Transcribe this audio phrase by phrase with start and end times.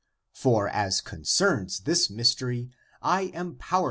[0.33, 2.71] For as concerns this mystery
[3.03, 3.79] I am powerless 1 Comp.